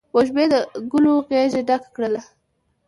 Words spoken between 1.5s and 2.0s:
ډکه